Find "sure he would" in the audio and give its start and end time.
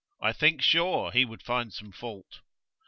0.63-1.43